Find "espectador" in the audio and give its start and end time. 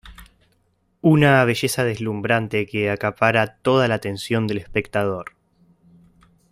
4.57-5.33